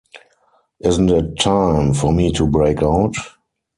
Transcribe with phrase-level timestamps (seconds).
[0.79, 3.13] Isn't it time for me to break out?